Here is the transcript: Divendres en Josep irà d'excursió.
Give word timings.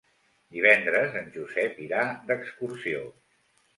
Divendres 0.55 1.13
en 1.21 1.29
Josep 1.37 1.77
irà 1.89 2.07
d'excursió. 2.31 3.05